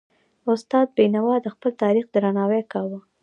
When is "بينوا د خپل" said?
0.97-1.71